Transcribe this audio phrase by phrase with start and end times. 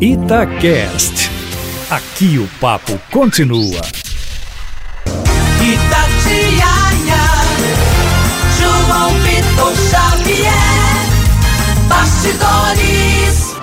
[0.00, 1.28] Itacast.
[1.90, 3.80] Aqui o papo continua.
[5.60, 7.24] Itatiaia,
[8.60, 10.52] João Vitor Xavier,
[11.88, 13.56] Bastidores.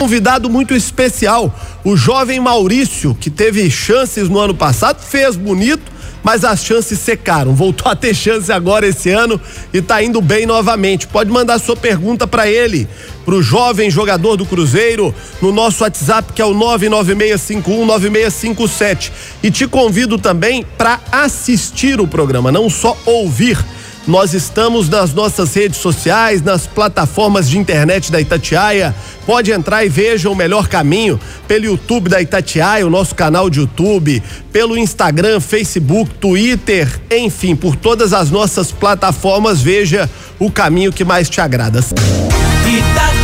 [0.00, 1.54] Convidado muito especial,
[1.84, 5.92] o jovem Maurício, que teve chances no ano passado, fez bonito,
[6.24, 7.54] mas as chances secaram.
[7.54, 9.40] Voltou a ter chance agora esse ano
[9.72, 11.06] e tá indo bem novamente.
[11.06, 12.88] Pode mandar sua pergunta para ele,
[13.24, 19.10] pro jovem jogador do Cruzeiro, no nosso WhatsApp que é o 996519657.
[19.42, 23.58] E te convido também para assistir o programa, não só ouvir.
[24.06, 28.92] Nós estamos nas nossas redes sociais, nas plataformas de internet da Itatiaia.
[29.24, 33.60] Pode entrar e veja o melhor caminho pelo YouTube da Itatiaia, o nosso canal de
[33.60, 34.20] YouTube,
[34.52, 41.30] pelo Instagram, Facebook, Twitter, enfim, por todas as nossas plataformas, veja o caminho que mais
[41.30, 41.78] te agrada.
[41.78, 43.21] Itatiaia,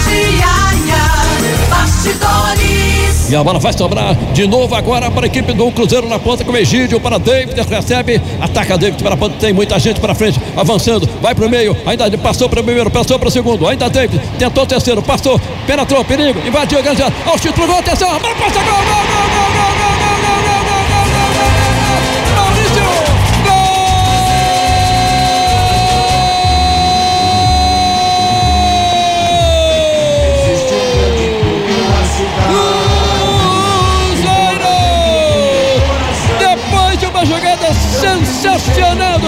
[2.09, 3.31] Bastidores.
[3.31, 6.45] E a bola vai sobrar de novo agora para a equipe do Cruzeiro na ponta
[6.45, 10.15] com o Egídio para David, recebe, ataca David para a ponta, tem muita gente para
[10.15, 13.69] frente, avançando, vai para o meio, ainda passou para o primeiro, passou para o segundo,
[13.69, 17.79] ainda David, tentou o terceiro, passou, penetrou, perigo, invadiu a grande área, ao título, gol,
[17.79, 19.68] atenção, a bola passa, gol, gol, gol, gol, gol,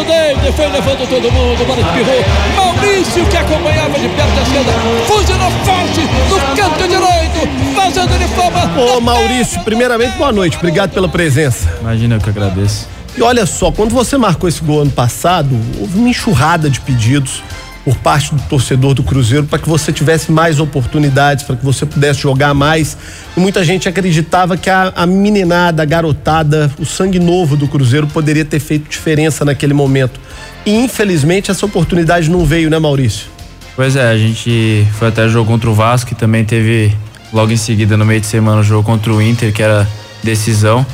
[0.01, 2.25] do David, foi levando todo mundo, bola espirrou.
[2.57, 4.73] Maurício, que acompanhava de perto a esquerda,
[5.07, 8.97] fuzilou forte no canto direito, fazendo de forma.
[8.97, 11.69] Ô Maurício, primeiramente, boa noite, obrigado pela presença.
[11.81, 12.89] Imagina, eu que agradeço.
[13.17, 17.43] E olha só, quando você marcou esse gol ano passado, houve uma enxurrada de pedidos
[17.85, 21.87] por parte do torcedor do Cruzeiro para que você tivesse mais oportunidades, para que você
[21.87, 22.97] pudesse jogar mais.
[23.37, 28.07] E muita gente acreditava que a, a meninada, a garotada, o sangue novo do Cruzeiro
[28.07, 30.21] poderia ter feito diferença naquele momento.
[30.67, 33.27] E infelizmente essa oportunidade não veio, né, Maurício?
[33.75, 36.95] Pois é, a gente foi até o jogo contra o Vasco e também teve
[37.33, 39.89] logo em seguida, no meio de semana, o jogo contra o Inter, que era
[40.23, 40.85] decisão.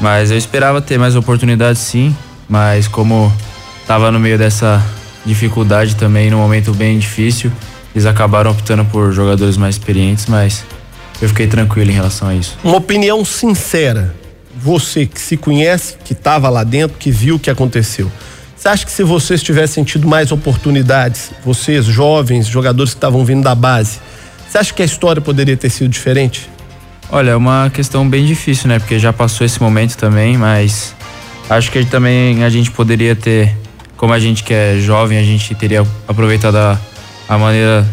[0.00, 2.14] Mas eu esperava ter mais oportunidades sim,
[2.48, 3.32] mas como
[3.86, 4.84] tava no meio dessa
[5.24, 7.50] dificuldade também, num momento bem difícil,
[7.94, 10.64] eles acabaram optando por jogadores mais experientes, mas
[11.20, 12.58] eu fiquei tranquilo em relação a isso.
[12.62, 14.14] Uma opinião sincera.
[14.56, 18.10] Você que se conhece, que estava lá dentro, que viu o que aconteceu.
[18.56, 23.42] Você acha que se vocês tivessem tido mais oportunidades, vocês, jovens, jogadores que estavam vindo
[23.42, 23.98] da base,
[24.48, 26.48] você acha que a história poderia ter sido diferente?
[27.10, 28.78] Olha, é uma questão bem difícil, né?
[28.78, 30.94] Porque já passou esse momento também, mas
[31.50, 33.54] acho que também a gente poderia ter,
[34.04, 36.78] como a gente que é jovem, a gente teria aproveitado a,
[37.26, 37.88] a maneira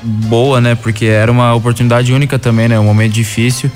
[0.00, 0.76] boa, né?
[0.76, 2.78] Porque era uma oportunidade única também, né?
[2.78, 3.68] Um momento difícil.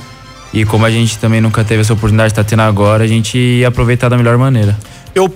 [0.52, 3.66] E como a gente também nunca teve essa oportunidade, está tendo agora, a gente ia
[3.66, 4.78] aproveitar da melhor maneira.
[5.12, 5.28] Eu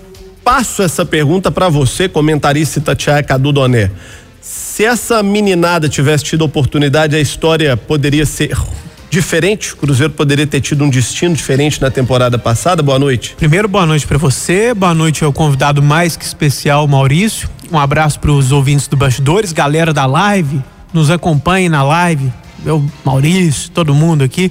[0.44, 3.90] passo essa pergunta para você, comentarista Tatiaia Cadu Doné.
[4.40, 8.56] Se essa meninada tivesse tido oportunidade, a história poderia ser
[9.10, 9.74] diferente?
[9.74, 12.82] O Cruzeiro poderia ter tido um destino diferente na temporada passada?
[12.82, 13.34] Boa noite.
[13.36, 17.48] Primeiro, boa noite para você, boa noite ao convidado mais que especial, Maurício.
[17.70, 22.32] Um abraço para os ouvintes do Bastidores, galera da live, nos acompanhe na live,
[22.64, 24.50] meu Maurício, todo mundo aqui.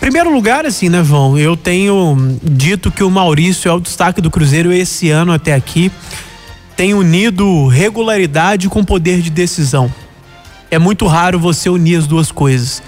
[0.00, 1.38] Primeiro lugar, assim, né, João?
[1.38, 5.92] Eu tenho dito que o Maurício é o destaque do Cruzeiro esse ano até aqui.
[6.76, 9.92] Tem unido regularidade com poder de decisão.
[10.72, 12.82] É muito raro você unir as duas coisas.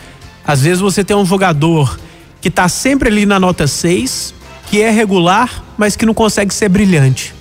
[0.47, 1.99] Às vezes você tem um jogador
[2.41, 4.35] que tá sempre ali na nota 6,
[4.71, 7.35] que é regular, mas que não consegue ser brilhante.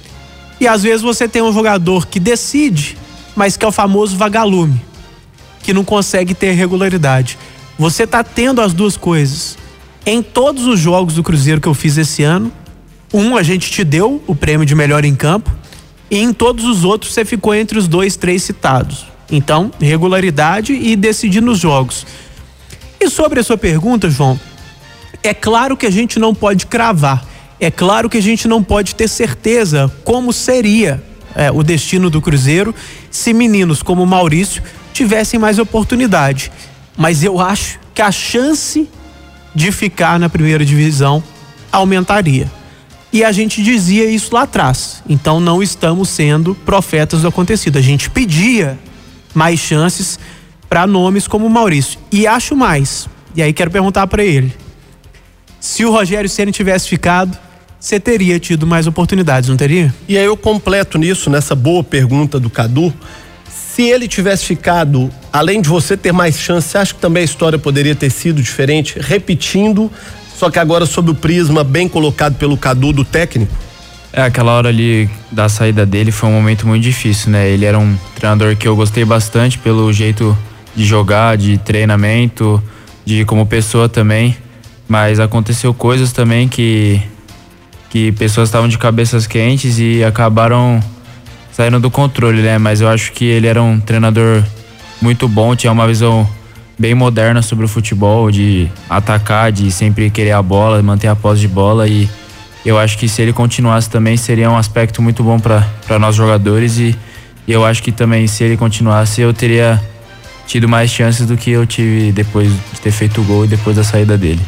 [0.59, 2.97] E às vezes você tem um jogador que decide,
[3.35, 4.81] mas que é o famoso vagalume,
[5.61, 7.37] que não consegue ter regularidade.
[7.77, 9.57] Você tá tendo as duas coisas.
[10.05, 12.51] Em todos os jogos do Cruzeiro que eu fiz esse ano,
[13.13, 15.51] um a gente te deu o prêmio de melhor em campo,
[16.09, 19.05] e em todos os outros você ficou entre os dois, três citados.
[19.31, 22.05] Então, regularidade e decidir nos jogos.
[23.03, 24.39] E sobre a sua pergunta, João,
[25.21, 27.27] é claro que a gente não pode cravar,
[27.59, 31.03] é claro que a gente não pode ter certeza como seria
[31.35, 32.73] é, o destino do Cruzeiro
[33.11, 34.63] se meninos como Maurício
[34.93, 36.49] tivessem mais oportunidade.
[36.95, 38.87] Mas eu acho que a chance
[39.53, 41.21] de ficar na primeira divisão
[41.73, 42.49] aumentaria.
[43.11, 45.03] E a gente dizia isso lá atrás.
[45.09, 47.77] Então não estamos sendo profetas do acontecido.
[47.77, 48.79] A gente pedia
[49.33, 50.17] mais chances
[50.73, 51.99] para nomes como o Maurício.
[52.11, 53.07] E acho mais.
[53.35, 54.51] E aí quero perguntar para ele.
[55.59, 57.37] Se o Rogério Ceni tivesse ficado,
[57.79, 59.93] você teria tido mais oportunidades, não teria?
[60.07, 62.91] E aí eu completo nisso, nessa boa pergunta do Cadu.
[63.47, 67.25] Se ele tivesse ficado, além de você ter mais chance, você acha que também a
[67.25, 69.91] história poderia ter sido diferente, repetindo,
[70.35, 73.55] só que agora sob o prisma bem colocado pelo Cadu do técnico?
[74.11, 77.47] É, aquela hora ali da saída dele foi um momento muito difícil, né?
[77.47, 80.35] Ele era um treinador que eu gostei bastante pelo jeito
[80.75, 82.61] de jogar, de treinamento,
[83.05, 84.35] de como pessoa também.
[84.87, 87.01] Mas aconteceu coisas também que
[87.89, 90.79] que pessoas estavam de cabeças quentes e acabaram
[91.51, 92.57] saindo do controle, né?
[92.57, 94.43] Mas eu acho que ele era um treinador
[94.99, 96.27] muito bom, tinha uma visão
[96.77, 101.41] bem moderna sobre o futebol, de atacar, de sempre querer a bola, manter a posse
[101.41, 102.09] de bola e
[102.65, 106.79] eu acho que se ele continuasse também seria um aspecto muito bom para nós jogadores
[106.79, 106.97] e,
[107.47, 109.79] e eu acho que também se ele continuasse eu teria
[110.53, 113.75] tido mais chances do que eu tive depois de ter feito o gol e depois
[113.75, 114.39] da saída dele.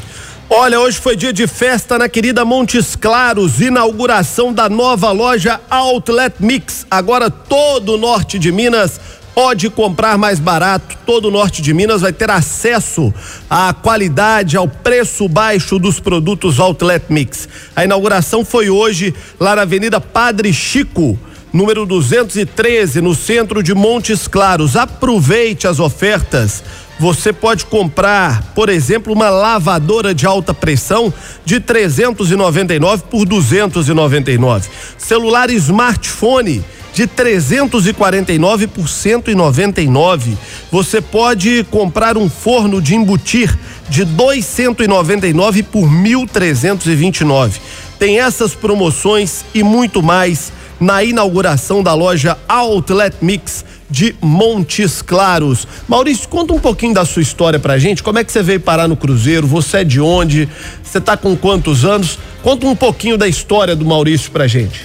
[0.47, 6.35] Olha, hoje foi dia de festa na querida Montes Claros, inauguração da nova loja Outlet
[6.39, 6.85] Mix.
[6.91, 8.99] Agora todo o norte de Minas
[9.33, 10.95] pode comprar mais barato.
[11.07, 13.11] Todo o norte de Minas vai ter acesso
[13.49, 17.49] à qualidade, ao preço baixo dos produtos Outlet Mix.
[17.75, 21.17] A inauguração foi hoje lá na Avenida Padre Chico
[21.55, 24.75] número 213, no centro de Montes Claros.
[24.75, 26.61] Aproveite as ofertas.
[26.99, 31.13] Você pode comprar, por exemplo, uma lavadora de alta pressão
[31.45, 34.69] de 399 por 299.
[34.97, 36.63] Celular smartphone
[36.93, 40.37] de 349 por 199.
[40.69, 43.57] Você pode comprar um forno de embutir
[43.89, 47.61] de 299 por 1329.
[47.97, 55.67] Tem essas promoções e muito mais na inauguração da loja Outlet Mix de Montes Claros.
[55.87, 58.03] Maurício, conta um pouquinho da sua história pra gente.
[58.03, 59.47] Como é que você veio parar no Cruzeiro?
[59.47, 60.49] Você é de onde?
[60.83, 62.17] Você tá com quantos anos?
[62.41, 64.81] Conta um pouquinho da história do Maurício pra gente.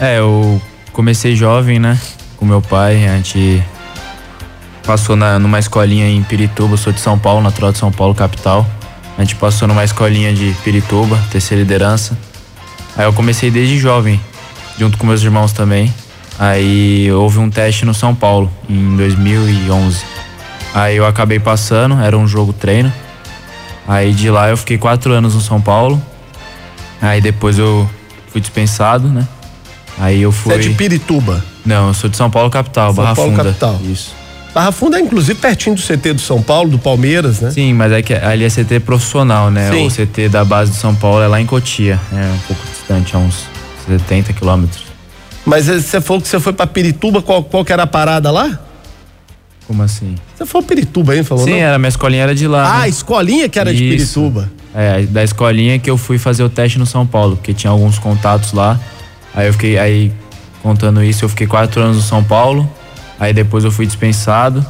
[0.00, 0.60] É, eu
[0.92, 1.98] comecei jovem, né?
[2.36, 3.62] Com meu pai, a gente
[4.82, 8.66] passou na, numa escolinha em Pirituba, sou de São Paulo, natural de São Paulo, capital.
[9.16, 12.18] A gente passou numa escolinha de Pirituba, terceira liderança.
[12.96, 14.20] Aí eu comecei desde jovem,
[14.82, 15.94] junto com meus irmãos também.
[16.36, 20.02] Aí houve um teste no São Paulo em 2011.
[20.74, 22.92] Aí eu acabei passando, era um jogo treino.
[23.86, 26.02] Aí de lá eu fiquei quatro anos no São Paulo.
[27.00, 27.88] Aí depois eu
[28.32, 29.26] fui dispensado, né?
[29.98, 30.52] Aí eu fui.
[30.52, 31.44] Você é de Pirituba?
[31.64, 33.44] Não, eu sou de São Paulo capital, São Barra Paulo Funda.
[33.44, 33.80] capital.
[33.84, 34.12] Isso.
[34.52, 37.52] Barra Funda é inclusive pertinho do CT do São Paulo, do Palmeiras, né?
[37.52, 39.70] Sim, mas é que ali é CT profissional, né?
[39.70, 39.86] Sim.
[39.86, 43.14] O CT da base de São Paulo é lá em Cotia, é um pouco distante,
[43.14, 43.46] a uns
[43.86, 44.84] 70 quilômetros.
[45.44, 48.60] Mas você falou que você foi pra Pirituba, qual, qual que era a parada lá?
[49.66, 50.14] Como assim?
[50.36, 51.22] Você foi pra Pirituba, hein?
[51.22, 51.58] Falou Sim, não?
[51.58, 52.64] era, minha escolinha era de lá.
[52.64, 52.88] Ah, a né?
[52.88, 54.20] escolinha que era de Isso.
[54.20, 54.50] Pirituba.
[54.74, 57.98] É, da escolinha que eu fui fazer o teste no São Paulo, porque tinha alguns
[57.98, 58.78] contatos lá.
[59.34, 60.12] Aí eu fiquei, aí
[60.62, 62.70] contando isso, eu fiquei quatro anos no São Paulo.
[63.18, 64.64] Aí depois eu fui dispensado.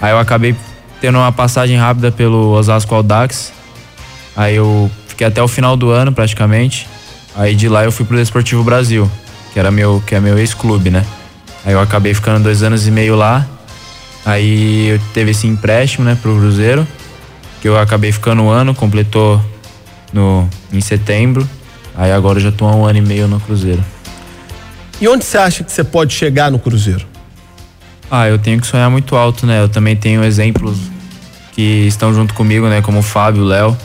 [0.00, 0.54] Aí eu acabei
[1.00, 3.52] tendo uma passagem rápida pelo Osasco Aldax.
[4.36, 6.88] Aí eu fiquei até o final do ano praticamente.
[7.34, 9.10] Aí de lá eu fui pro Desportivo Brasil,
[9.52, 11.04] que era meu, que é meu ex-clube, né?
[11.64, 13.46] Aí eu acabei ficando dois anos e meio lá.
[14.24, 16.86] Aí eu teve esse empréstimo, né, pro Cruzeiro,
[17.60, 19.40] que eu acabei ficando um ano, completou
[20.12, 21.48] no em setembro.
[21.96, 23.82] Aí agora eu já tô há um ano e meio no Cruzeiro.
[25.00, 27.06] E onde você acha que você pode chegar no Cruzeiro?
[28.10, 29.60] Ah, eu tenho que sonhar muito alto, né?
[29.60, 30.76] Eu também tenho exemplos
[31.52, 32.82] que estão junto comigo, né?
[32.82, 33.76] Como o Fábio, o Léo,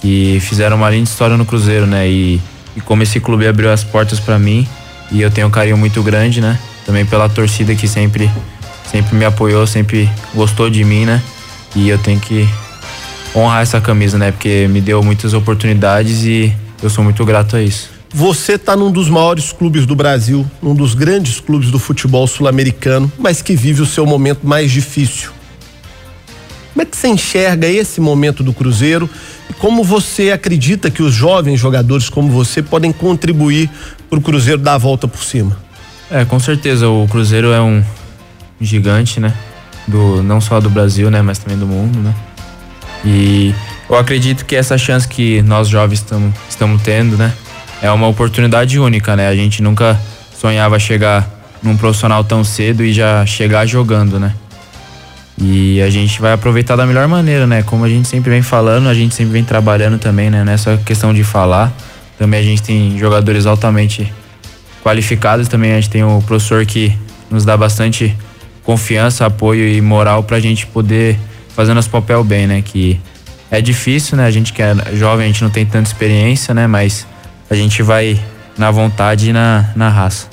[0.00, 2.08] que fizeram uma linda história no Cruzeiro, né?
[2.08, 2.40] E,
[2.76, 4.68] e como esse clube abriu as portas pra mim,
[5.10, 6.58] e eu tenho um carinho muito grande, né?
[6.84, 8.30] Também pela torcida que sempre,
[8.90, 11.22] sempre me apoiou, sempre gostou de mim, né?
[11.74, 12.48] E eu tenho que
[13.34, 14.32] honrar essa camisa, né?
[14.32, 16.52] Porque me deu muitas oportunidades e
[16.82, 17.90] eu sou muito grato a isso.
[18.10, 23.10] Você tá num dos maiores clubes do Brasil, num dos grandes clubes do futebol sul-americano,
[23.18, 25.30] mas que vive o seu momento mais difícil.
[26.72, 29.08] Como é que você enxerga esse momento do Cruzeiro
[29.58, 33.70] como você acredita que os jovens jogadores como você podem contribuir
[34.08, 35.56] para o Cruzeiro dar a volta por cima?
[36.10, 37.82] É, com certeza o Cruzeiro é um
[38.60, 39.34] gigante, né?
[39.86, 42.14] Do não só do Brasil, né, mas também do mundo, né?
[43.04, 43.54] E
[43.88, 47.32] eu acredito que essa chance que nós jovens estamos estamos tendo, né,
[47.80, 49.28] é uma oportunidade única, né?
[49.28, 49.98] A gente nunca
[50.38, 51.28] sonhava chegar
[51.62, 54.34] num profissional tão cedo e já chegar jogando, né?
[55.38, 57.62] E a gente vai aproveitar da melhor maneira, né?
[57.62, 60.44] Como a gente sempre vem falando, a gente sempre vem trabalhando também, né?
[60.44, 61.72] Nessa questão de falar.
[62.18, 64.10] Também a gente tem jogadores altamente
[64.82, 66.96] qualificados, também a gente tem o professor que
[67.30, 68.16] nos dá bastante
[68.62, 71.18] confiança, apoio e moral pra gente poder
[71.54, 72.62] fazer nosso papel bem, né?
[72.62, 72.98] Que
[73.50, 74.26] é difícil, né?
[74.26, 76.66] A gente que é jovem, a gente não tem tanta experiência, né?
[76.66, 77.06] Mas
[77.50, 78.18] a gente vai
[78.56, 80.28] na vontade e na, na raça.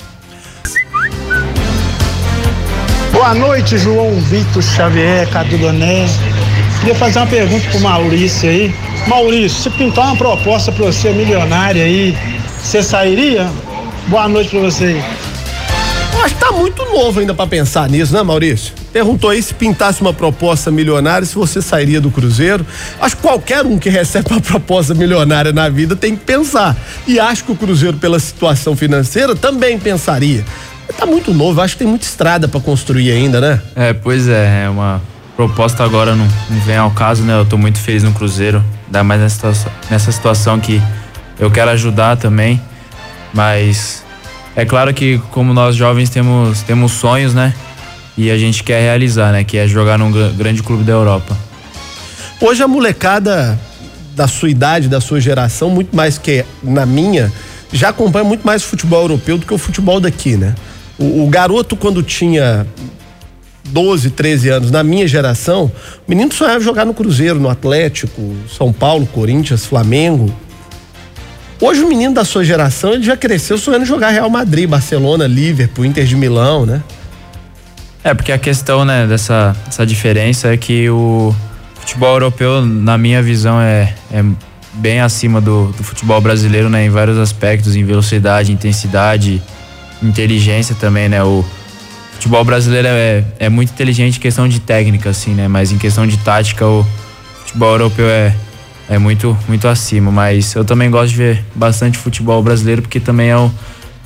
[3.24, 6.06] Boa noite, João Vitor Xavier, Cadu Doné.
[6.80, 8.74] Queria fazer uma pergunta pro Maurício aí.
[9.06, 12.14] Maurício, se pintar uma proposta pra você milionária aí,
[12.62, 13.50] você sairia?
[14.08, 15.04] Boa noite pra você aí.
[16.22, 18.74] Acho que tá muito novo ainda pra pensar nisso, né, Maurício?
[18.92, 22.66] Perguntou aí se pintasse uma proposta milionária, se você sairia do Cruzeiro.
[23.00, 26.76] Acho que qualquer um que recebe uma proposta milionária na vida tem que pensar.
[27.06, 30.44] E acho que o Cruzeiro, pela situação financeira, também pensaria.
[30.96, 33.60] Tá muito novo, acho que tem muita estrada pra construir ainda, né?
[33.74, 35.00] É, pois é, é uma
[35.36, 37.38] proposta agora não, não vem ao caso, né?
[37.38, 40.80] Eu tô muito feliz no Cruzeiro, ainda mais nessa situação, nessa situação que
[41.38, 42.60] eu quero ajudar também,
[43.32, 44.02] mas
[44.54, 47.52] é claro que como nós jovens temos temos sonhos, né?
[48.16, 49.42] E a gente quer realizar, né?
[49.42, 51.36] Que é jogar num gra- grande clube da Europa.
[52.40, 53.58] Hoje a molecada
[54.14, 57.32] da sua idade, da sua geração, muito mais que na minha,
[57.72, 60.54] já acompanha muito mais o futebol europeu do que o futebol daqui, né?
[60.98, 62.66] O, o garoto, quando tinha
[63.68, 65.70] 12, 13 anos, na minha geração,
[66.06, 70.34] o menino sonhava jogar no Cruzeiro, no Atlético, São Paulo, Corinthians, Flamengo.
[71.60, 75.84] Hoje o menino da sua geração, ele já cresceu sonhando jogar Real Madrid, Barcelona, Liverpool,
[75.84, 76.82] Inter de Milão, né?
[78.02, 81.34] É, porque a questão, né, dessa, dessa diferença é que o
[81.74, 84.22] futebol europeu, na minha visão, é, é
[84.74, 89.42] bem acima do, do futebol brasileiro, né, em vários aspectos, em velocidade, intensidade,
[90.02, 91.44] inteligência também, né, o
[92.12, 96.06] futebol brasileiro é, é muito inteligente em questão de técnica, assim, né, mas em questão
[96.06, 96.86] de tática, o
[97.44, 98.34] futebol europeu é,
[98.88, 103.30] é muito, muito acima, mas eu também gosto de ver bastante futebol brasileiro, porque também
[103.30, 103.50] é o,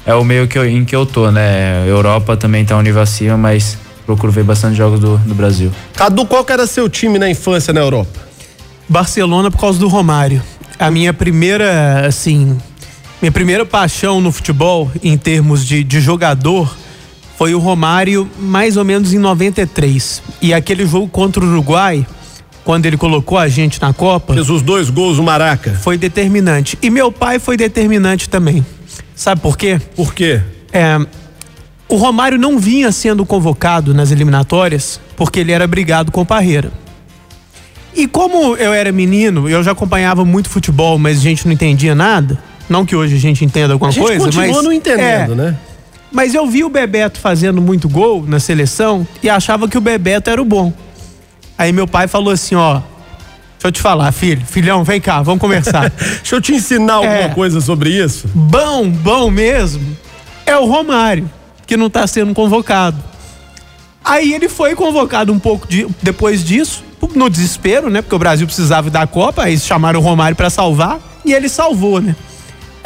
[0.06, 3.02] é o meio que eu, em que eu tô, né, Europa também tá um nível
[3.02, 5.70] acima, mas procuro ver bastante jogos do, do Brasil.
[5.94, 8.18] Cadu, qual que era seu time na infância na Europa?
[8.88, 10.42] Barcelona por causa do Romário.
[10.78, 12.56] A minha primeira, assim,
[13.20, 16.76] minha primeira paixão no futebol, em termos de, de jogador,
[17.36, 20.22] foi o Romário, mais ou menos em 93.
[20.40, 22.06] E aquele jogo contra o Uruguai,
[22.64, 25.72] quando ele colocou a gente na Copa, Fez os dois gols no Maraca.
[25.82, 26.78] foi determinante.
[26.80, 28.64] E meu pai foi determinante também.
[29.14, 29.80] Sabe por quê?
[29.96, 30.40] Por quê?
[30.72, 30.98] É,
[31.88, 36.70] o Romário não vinha sendo convocado nas eliminatórias porque ele era brigado com o Parreira.
[37.94, 41.94] E como eu era menino, eu já acompanhava muito futebol, mas a gente não entendia
[41.96, 42.38] nada.
[42.68, 45.34] Não que hoje a gente entenda alguma A gente coisa, continua mas não entendendo, é,
[45.34, 45.56] né?
[46.12, 50.30] Mas eu vi o Bebeto fazendo muito gol na seleção e achava que o Bebeto
[50.30, 50.72] era o bom.
[51.56, 52.84] Aí meu pai falou assim, ó, deixa
[53.64, 55.90] eu te falar, filho, filhão, vem cá, vamos conversar.
[56.20, 57.28] Deixa eu te ensinar alguma É.
[57.28, 58.28] coisa sobre isso.
[58.34, 59.96] bom, bom mesmo,
[60.46, 61.28] é o Romário,
[61.66, 62.96] que não tá sendo convocado.
[64.04, 66.82] Aí ele foi convocado um pouco de- depois disso,
[67.14, 68.00] no desespero, né?
[68.00, 72.00] Porque o Brasil precisava da Copa, aí chamaram o Romário pra salvar e ele salvou,
[72.00, 72.14] né?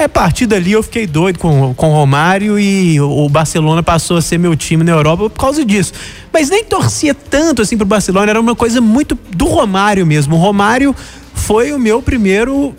[0.02, 4.16] É, a partir dali eu fiquei doido com, com o Romário e o Barcelona passou
[4.16, 5.92] a ser meu time na Europa por causa disso.
[6.32, 10.34] Mas nem torcia tanto assim pro Barcelona, era uma coisa muito do Romário mesmo.
[10.34, 10.92] O Romário
[11.34, 12.74] foi o meu primeiro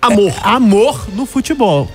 [0.00, 0.28] Amor.
[0.28, 1.90] é, amor no futebol.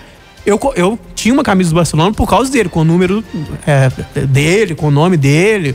[0.46, 3.24] Eu, eu tinha uma camisa do Barcelona por causa dele, com o número
[3.66, 3.90] é,
[4.26, 5.74] dele, com o nome dele.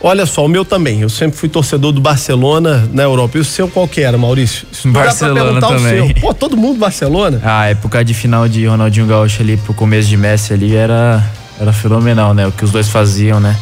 [0.00, 1.00] Olha só, o meu também.
[1.00, 3.36] Eu sempre fui torcedor do Barcelona na Europa.
[3.36, 4.66] E o seu qual que era, Maurício?
[4.70, 6.06] Isso Barcelona perguntar o também.
[6.06, 6.14] seu.
[6.20, 7.40] Pô, todo mundo Barcelona?
[7.44, 11.24] A época de final de Ronaldinho Gaúcho ali pro começo de Messi ali era,
[11.60, 12.46] era fenomenal, né?
[12.46, 13.56] O que os dois faziam, né?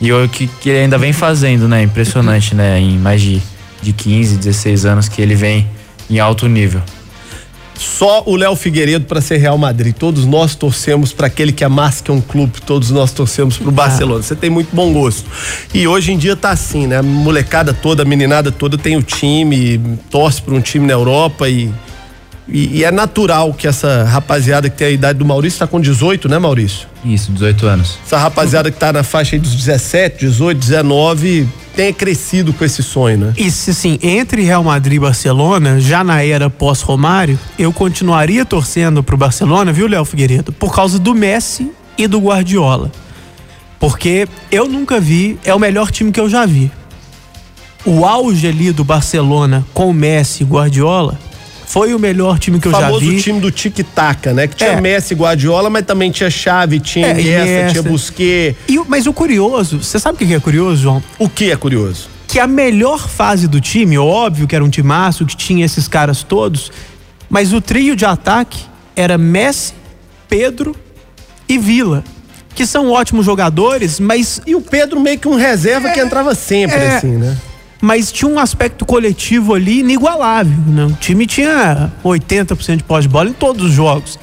[0.00, 1.82] E o que, que ele ainda vem fazendo, né?
[1.82, 2.78] Impressionante, né?
[2.78, 3.42] Em mais de,
[3.80, 5.66] de 15, 16 anos que ele vem
[6.10, 6.82] em alto nível.
[7.80, 9.94] Só o Léo Figueiredo para ser Real Madrid.
[9.98, 12.60] Todos nós torcemos para aquele que é mais que um clube.
[12.60, 14.22] Todos nós torcemos pro Barcelona.
[14.22, 15.24] Você tem muito bom gosto.
[15.72, 16.98] E hoje em dia tá assim, né?
[16.98, 21.48] A molecada toda, a meninada toda tem o time, torce para um time na Europa
[21.48, 21.72] e,
[22.46, 25.80] e, e é natural que essa rapaziada que tem a idade do Maurício tá com
[25.80, 26.86] 18, né, Maurício?
[27.02, 27.98] Isso, 18 anos.
[28.04, 31.48] Essa rapaziada que tá na faixa aí dos 17, 18, 19
[31.80, 33.34] tenha crescido com esse sonho, né?
[33.38, 39.16] E assim, entre Real Madrid e Barcelona, já na era pós-Romário, eu continuaria torcendo pro
[39.16, 40.52] Barcelona, viu, Léo Figueiredo?
[40.52, 42.92] Por causa do Messi e do Guardiola.
[43.78, 46.70] Porque eu nunca vi, é o melhor time que eu já vi.
[47.86, 51.18] O auge ali do Barcelona com Messi e Guardiola
[51.72, 53.20] foi o melhor time que eu O já famoso vi.
[53.22, 54.48] time do tic-tac, né?
[54.48, 54.80] Que tinha É.
[54.80, 58.56] Messi e Guardiola, mas também tinha Xavi, tinha É, Iniesta, tinha Busquets.
[58.68, 61.02] E mas o curioso, você sabe o que é curioso, João?
[61.18, 62.08] O que é curioso?
[62.26, 66.22] que a melhor fase do time, óbvio que era um timaço, que tinha esses caras
[66.22, 66.70] todos,
[67.28, 68.60] mas o trio de ataque
[68.94, 69.72] era Messi,
[70.28, 70.74] Pedro
[71.48, 72.04] e Vila,
[72.54, 76.76] que são ótimos jogadores, mas, E o Pedro meio que um reserva que entrava sempre,
[76.76, 76.96] é.
[76.96, 77.36] assim, né?
[77.80, 80.56] Mas tinha um aspecto coletivo ali inigualável.
[80.66, 80.84] Né?
[80.84, 84.18] O time tinha 80% de pós de bola em todos os jogos.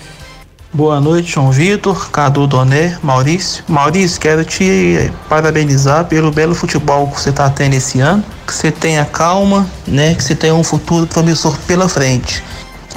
[0.74, 3.64] Boa noite, João Vitor, Cadu Doné, Maurício.
[3.68, 8.24] Maurício, quero te parabenizar pelo belo futebol que você está tendo esse ano.
[8.46, 10.14] Que você tenha calma, né?
[10.14, 12.44] Que você tenha um futuro promissor pela frente.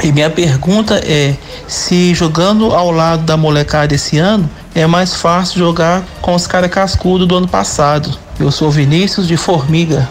[0.03, 1.35] E minha pergunta é:
[1.67, 6.71] se jogando ao lado da molecada esse ano, é mais fácil jogar com os caras
[6.71, 8.19] cascudos do ano passado?
[8.39, 10.09] Eu sou Vinícius de Formiga.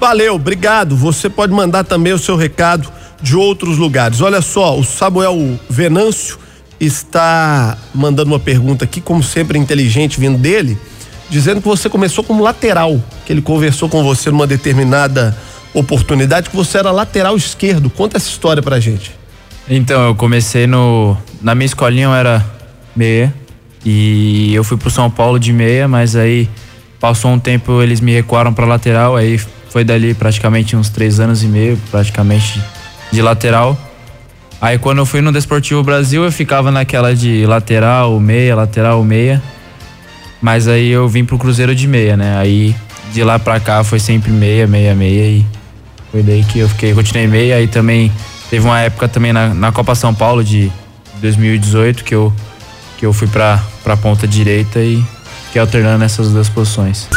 [0.00, 0.96] Valeu, obrigado.
[0.96, 2.90] Você pode mandar também o seu recado
[3.20, 4.22] de outros lugares.
[4.22, 6.38] Olha só, o Samuel Venâncio
[6.80, 10.78] está mandando uma pergunta aqui, como sempre inteligente vindo dele,
[11.28, 15.36] dizendo que você começou como lateral, que ele conversou com você numa determinada
[15.74, 17.90] oportunidade que você era lateral esquerdo.
[17.90, 19.14] Conta essa história pra gente.
[19.68, 21.14] Então, eu comecei no.
[21.42, 22.44] Na minha escolinha eu era
[22.96, 23.32] meia.
[23.84, 26.48] E eu fui pro São Paulo de meia, mas aí
[26.98, 31.42] passou um tempo, eles me recuaram pra lateral, aí foi dali praticamente uns três anos
[31.42, 32.60] e meio, praticamente
[33.10, 33.78] de lateral.
[34.60, 39.42] Aí quando eu fui no Desportivo Brasil, eu ficava naquela de lateral, meia, lateral, meia.
[40.42, 42.36] Mas aí eu vim pro Cruzeiro de meia, né?
[42.36, 42.74] Aí
[43.12, 45.46] de lá pra cá foi sempre meia, meia, meia e
[46.10, 47.56] foi daí que eu fiquei, continuei meia.
[47.56, 48.12] Aí também
[48.50, 50.70] teve uma época também na, na Copa São Paulo de
[51.20, 52.32] 2018 que eu,
[52.98, 55.02] que eu fui pra, pra ponta direita e
[55.46, 57.08] fiquei alternando nessas duas posições.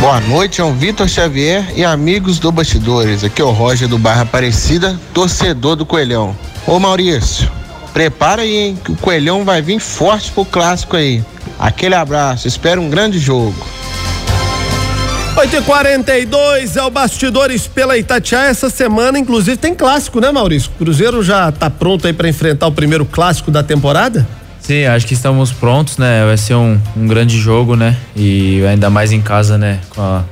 [0.00, 3.22] Boa noite, João Vitor Xavier e amigos do Bastidores.
[3.22, 6.34] Aqui é o Roger do Barra Aparecida, torcedor do Coelhão.
[6.66, 7.52] Ô Maurício,
[7.92, 11.22] prepara aí, hein, que o Coelhão vai vir forte pro clássico aí.
[11.58, 13.54] Aquele abraço, espero um grande jogo.
[15.36, 18.48] 8 e 42 é o Bastidores pela Itatiaia.
[18.48, 20.70] Essa semana, inclusive, tem clássico, né, Maurício?
[20.74, 24.26] O Cruzeiro já tá pronto aí para enfrentar o primeiro clássico da temporada?
[24.70, 26.24] Sim, acho que estamos prontos, né?
[26.24, 27.96] Vai ser um, um grande jogo, né?
[28.14, 29.80] E ainda mais em casa, né?
[29.90, 30.22] Com, a,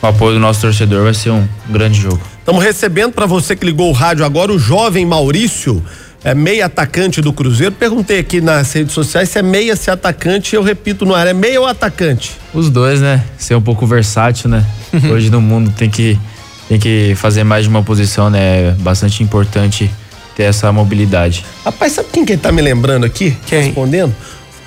[0.00, 2.18] com o apoio do nosso torcedor, vai ser um, grande jogo.
[2.38, 5.84] Estamos recebendo para você que ligou o rádio agora o jovem Maurício,
[6.24, 7.74] é meia atacante do Cruzeiro.
[7.74, 10.56] Perguntei aqui nas redes sociais se é meia, se é atacante.
[10.56, 12.32] Eu repito no ar, é meia ou atacante?
[12.54, 13.22] Os dois, né?
[13.36, 14.64] Ser um pouco versátil, né?
[15.12, 16.18] Hoje no mundo tem que,
[16.66, 18.68] tem que fazer mais de uma posição, né?
[18.68, 19.90] É bastante importante
[20.36, 21.44] ter essa mobilidade.
[21.64, 23.36] Rapaz, sabe quem que tá me lembrando aqui?
[23.46, 23.62] Quem?
[23.64, 24.14] Respondendo?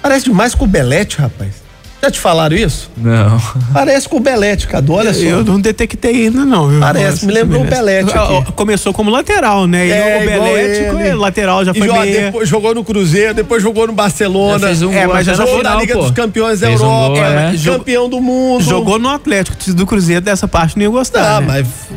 [0.01, 1.65] Parece demais com o Belete, rapaz.
[2.03, 2.91] Já te falaram isso?
[2.95, 3.41] Não.
[3.73, 5.21] Parece com o Belete, Cadu, olha só.
[5.21, 6.67] Eu não detectei ainda, não.
[6.69, 6.79] viu?
[6.79, 7.65] Parece, Nossa, me lembrou o.
[7.65, 8.43] Belete aqui.
[8.47, 9.87] Ah, Começou como lateral, né?
[9.87, 10.91] E É, o Belete, ele.
[10.91, 12.25] foi lateral, já E foi ó, meia.
[12.25, 14.59] depois jogou no Cruzeiro, depois jogou no Barcelona.
[14.59, 16.01] Já fez um É, gol mas já jogou na Liga pô.
[16.03, 17.53] dos Campeões da Fez um Europa, gol, é.
[17.77, 18.63] campeão do mundo.
[18.63, 21.37] Jogou no Atlético do Cruzeiro, dessa parte não ia gostar.
[21.37, 21.47] Ah, né?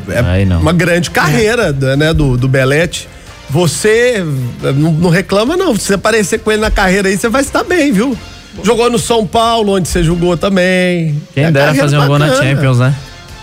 [0.06, 0.58] mas é Aí não.
[0.60, 3.06] uma grande carreira, né, do, do Belete.
[3.50, 4.22] Você
[4.62, 5.74] eh, não, não reclama, não.
[5.76, 8.16] Se você aparecer com ele na carreira aí, você vai estar bem, viu?
[8.62, 11.20] Jogou no São Paulo, onde você jogou também.
[11.34, 12.34] Quem É dera fazer um gol na.
[12.34, 12.94] Champions, né?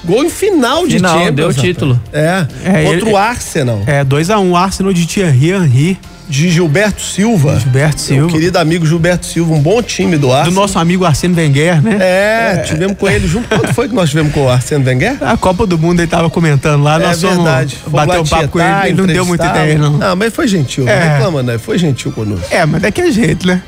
[0.04, 1.36] Gol em final de Final, Champions.
[1.36, 2.02] deu o título.
[2.13, 7.02] É, É, contra ele- o Arsenal, É, 2x1, um, Arsenal de Thierry Henry, de Gilberto
[7.02, 7.60] Silva.
[7.60, 8.32] Gilberto Silva.
[8.32, 10.62] querido amigo Gilberto Silva, um bom time do Do Arsenal.
[10.62, 11.98] nosso amigo Arsene Wenger, né?
[12.00, 13.48] É, tivemos com ele junto.
[13.48, 15.18] Quando foi que nós tivemos com o Arsene Wenger?
[15.22, 17.76] A Copa do Mundo ele tava comentando lá, é nós fomos verdade.
[17.76, 20.00] Fomos bater um papo com ele, ele não deu muita ideia, não.
[20.02, 20.88] Ah, mas foi gentil.
[20.88, 21.00] É.
[21.06, 21.58] Não reclama, né?
[21.58, 22.46] Foi gentil conosco.
[22.50, 23.62] É, mas daquele jeito, né?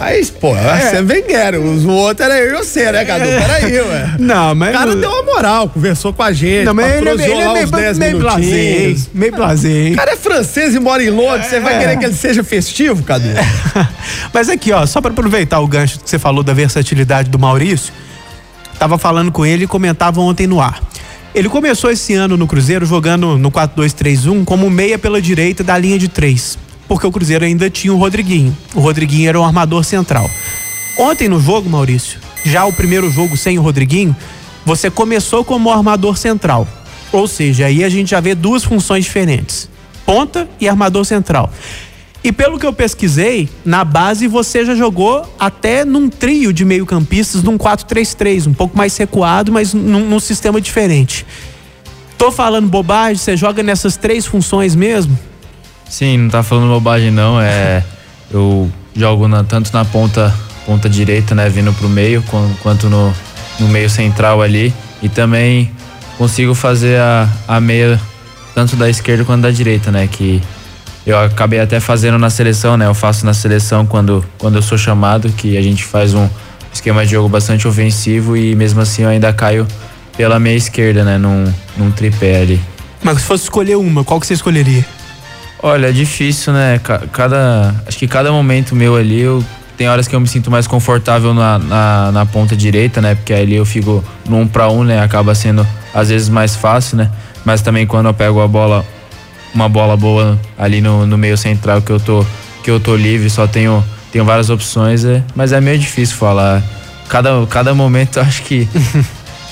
[0.00, 1.60] Mas, pô, Arsene Wenger.
[1.60, 3.26] O outro era eu e você, né, Cadu?
[3.26, 4.14] Peraí, ué.
[4.18, 4.74] Não, mas.
[4.74, 7.26] O cara deu uma moral, conversou com a gente, Não, mas ele, é- ele é
[7.52, 8.18] meio, uns 10 meio hein?
[8.18, 9.10] minutinhos.
[9.12, 9.92] Meio blasé, hein?
[9.92, 11.78] O cara é francês e mora em Londres, você vai É.
[11.80, 13.28] querer que ele seja festivo, Cadu?
[14.32, 17.92] Mas aqui, ó, só pra aproveitar o gancho que você falou da versatilidade do Maurício,
[18.78, 20.80] tava falando com ele e comentava ontem no ar.
[21.34, 25.98] Ele começou esse ano no Cruzeiro jogando no 4-2-3-1 como meia pela direita da linha
[25.98, 26.58] de três,
[26.90, 28.56] porque o Cruzeiro ainda tinha o Rodriguinho.
[28.74, 30.28] O Rodriguinho era o armador central.
[30.98, 34.14] Ontem no jogo, Maurício, já o primeiro jogo sem o Rodriguinho,
[34.66, 36.66] você começou como armador central.
[37.12, 39.70] Ou seja, aí a gente já vê duas funções diferentes:
[40.04, 41.52] ponta e armador central.
[42.24, 47.44] E pelo que eu pesquisei, na base você já jogou até num trio de meio-campistas,
[47.44, 51.24] num 4-3-3, um pouco mais recuado, mas num, num sistema diferente.
[52.18, 55.29] Tô falando bobagem, você joga nessas três funções mesmo?
[55.90, 57.82] Sim, não tá falando bobagem não, é
[58.30, 60.32] eu jogo na- tanto na ponta
[60.64, 63.12] ponta direita, né, vindo pro meio, quan- quanto no,
[63.58, 64.72] no meio central ali
[65.02, 65.70] e também
[66.16, 68.00] consigo fazer a, a meia
[68.54, 70.40] tanto da esquerda quanto da direita, né, que
[71.04, 74.78] eu acabei até fazendo na seleção, né, eu faço na seleção quando quando eu sou
[74.78, 76.28] chamado, que a gente faz um
[76.72, 79.66] esquema de jogo bastante ofensivo e mesmo assim eu ainda caio
[80.16, 82.60] pela meia esquerda, né, num, num tripé ali.
[83.02, 84.84] Mas se fosse escolher uma, qual que você escolheria?
[85.62, 86.80] Olha, é difícil, né?
[86.82, 87.74] Ca- Cada.
[87.86, 89.44] Acho que cada momento meu ali, eu.
[89.76, 93.14] Tem horas que eu me sinto mais confortável na, na, na ponta direita, né?
[93.14, 95.00] Porque ali eu fico no um pra um, né?
[95.02, 97.10] Acaba sendo às vezes mais fácil, né?
[97.46, 98.84] Mas também quando eu pego a bola
[99.54, 102.24] uma bola boa ali no, no meio central que eu tô
[102.62, 106.62] que eu tô livre, só tenho tenho várias opções, é, mas é meio difícil falar.
[107.08, 108.68] Cada, cada momento eu acho que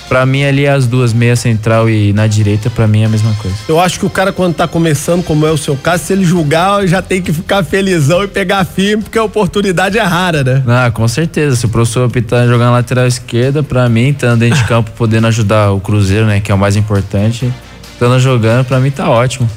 [0.08, 3.34] Pra mim ali as duas, meia central e na direita, pra mim é a mesma
[3.34, 3.56] coisa.
[3.68, 6.24] Eu acho que o cara quando tá começando, como é o seu caso, se ele
[6.24, 10.62] julgar, já tem que ficar felizão e pegar firme, porque a oportunidade é rara, né?
[10.66, 11.56] Ah, com certeza.
[11.56, 14.90] Se o professor optar em jogar na lateral esquerda, pra mim, estando dentro de campo,
[14.96, 17.52] podendo ajudar o Cruzeiro, né, que é o mais importante,
[17.92, 19.48] estando jogando, pra mim tá ótimo.